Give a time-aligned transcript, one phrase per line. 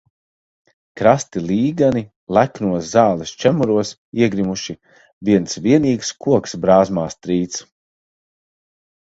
[0.99, 2.01] Krasti līgani
[2.37, 3.93] leknos zāles čemuros
[4.23, 4.75] iegrimuši,
[5.31, 7.61] viens vienīgs koks brāzmās trīc.